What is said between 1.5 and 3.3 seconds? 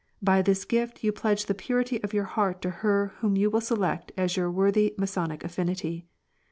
purity of your heart to her